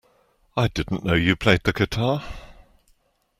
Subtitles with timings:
[0.57, 2.23] I didn't know you played the guitar!